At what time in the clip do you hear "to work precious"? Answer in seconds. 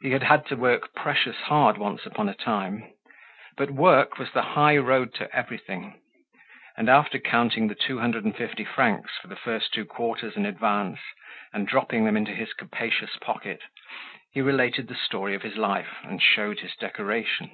0.46-1.36